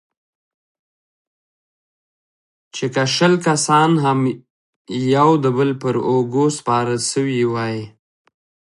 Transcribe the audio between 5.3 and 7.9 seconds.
د بل پر اوږو سپاره سوي واى.